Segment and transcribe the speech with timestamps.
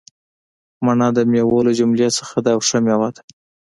[0.85, 3.21] مڼه دمیوو له جملي څخه ده او ښه میوه ده